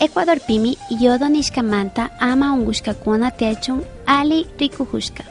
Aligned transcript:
Ecuador 0.00 0.38
pimi 0.46 0.76
yodo 1.00 1.28
nishkamanta 1.28 2.10
ama 2.20 2.52
ungushkakuna 2.54 3.30
techun 3.30 3.80
ali 4.06 4.46
rikuhushka. 4.58 5.24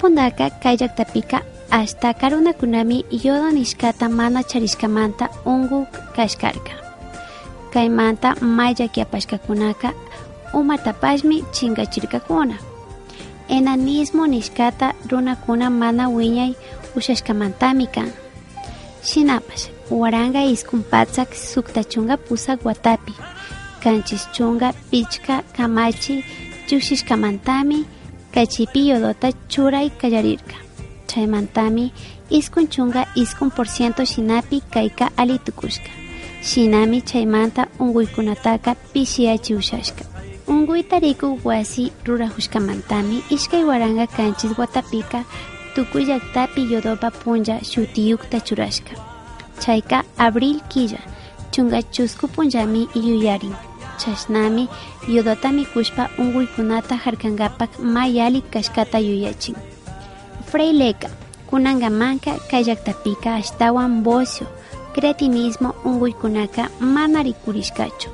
Pundaka 0.00 0.50
kayaktapika 0.50 1.40
hasta 1.70 2.14
karunakunami 2.14 3.04
yodo 3.24 3.50
nishkata 3.50 4.08
mana 4.08 4.42
charishkamanta 4.42 5.28
ungu 5.46 5.86
kashkarka. 6.16 6.72
Kaymanta 7.72 8.34
mayllakiapashkakunaka 8.40 9.92
umatapashmi 10.54 11.44
chingachirkakuna. 11.52 12.56
Enanismo 13.48 14.26
nishkata 14.26 14.92
runakuna 15.08 15.70
mana 15.70 16.08
wiñay 16.08 16.54
ushashkamantami 16.96 17.86
kan. 17.86 18.12
Shinapash, 19.02 19.68
waranga 19.90 20.44
iskumpatsak 20.44 21.34
suktachunga 21.34 22.16
pusak 22.16 22.64
watapi. 22.64 23.14
Kanchis 23.82 24.26
chunga 24.34 24.72
pichka 24.90 25.42
kamachi 25.56 26.24
lluksishkamantami 26.70 27.84
kachipi 28.34 28.88
yodota 28.88 29.28
churay 29.48 29.88
kallarirka 30.00 30.56
chaymantami 31.10 31.92
iskun 32.38 32.66
chunga 32.68 33.02
iskun 33.22 33.50
por 33.50 33.66
ciento 33.66 34.04
shinapi 34.04 34.60
kayka 34.74 35.06
alitukushka. 35.16 35.90
Shinami 36.42 37.00
chaymanta 37.02 37.66
unkuykunataka 37.78 38.74
pishiyachi 38.92 39.54
ushashka. 39.54 40.04
Unkuyta 40.46 40.98
rikuq 40.98 41.44
wasi 41.44 41.92
rurahushkamantami 42.06 43.22
ishkay 43.30 43.64
waranga 43.64 44.06
kanchis 44.06 44.58
watapika 44.58 45.24
tukuy 45.74 46.04
llaktapi 46.04 46.72
yodopa 46.72 47.10
punlla 47.10 47.64
shutiyukta 47.64 48.40
churashka. 48.40 48.92
Chayka 49.60 50.04
abril 50.18 50.60
killa 50.68 51.00
chunga 51.50 51.82
chusku 51.82 52.28
punllami 52.28 52.88
yuyarin 52.94 53.54
chashnami 54.00 54.64
yodota 55.08 55.48
mikushpa 55.52 56.08
unkuykunata 56.18 56.96
harkankapak 57.04 57.70
mayali 57.94 58.40
kashkata 58.52 58.98
yuyachin. 58.98 59.56
Freileka 60.48 61.08
kunankamanka 61.50 62.32
kay 62.50 62.62
llaktapika 62.64 63.34
ashtawan 63.34 64.02
bocio 64.02 64.46
cretinismo 64.94 65.74
unkuykunaka 65.84 66.62
mana 66.80 67.22
rikurishkachu 67.22 68.10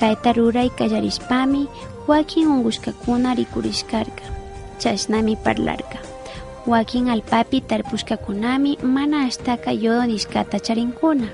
kayta 0.00 0.32
ruray 0.32 0.70
kallarishpami 0.78 1.68
wakin 2.08 2.46
unkushkakuna 2.48 3.34
rikurishkarka. 3.34 4.24
Chashnami 4.82 5.36
parlarka. 5.36 5.98
Wakin 6.66 7.08
alpapi 7.08 7.60
tarpushkakunami 7.60 8.78
mana 8.82 9.26
ashtaka 9.26 9.70
yodo 9.72 10.06
nishkata 10.06 10.58
charinkuna 10.60 11.28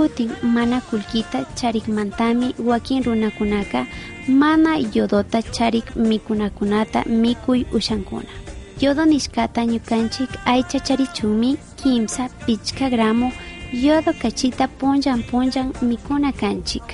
kutin 0.00 0.30
mana 0.42 0.80
kullkita 0.80 1.44
charikmantami 1.54 2.54
wakin 2.64 3.02
runakunaka 3.04 3.86
mana 4.28 4.72
yodota 4.94 5.42
charik 5.42 5.96
mikunakunata 5.96 7.04
mikuy 7.04 7.64
ushankuna 7.72 8.32
yodo 8.80 9.04
nishkata 9.04 9.64
ñukanchik 9.64 10.30
aycha 10.44 10.80
charichumi 10.80 11.56
kimsa 11.76 12.28
pichka 12.46 12.90
gramo 12.90 13.32
yodo 13.72 14.12
kachita 14.22 14.68
punllan 14.68 15.22
punllan 15.22 15.72
mikuna 15.82 16.32
kanchik 16.32 16.84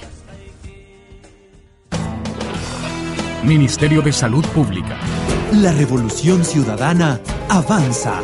Ministerio 3.44 4.02
de 4.02 4.12
Salud 4.12 4.44
Pública. 4.46 4.96
La 5.52 5.70
revolución 5.70 6.44
ciudadana 6.44 7.20
avanza. 7.48 8.20